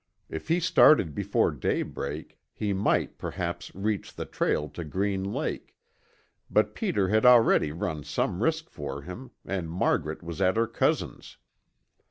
[0.31, 5.75] If he started before daybreak, he might perhaps reach the trail to Green Lake,
[6.49, 11.37] but Peter had already run some risk for him and Margaret was at her cousin's.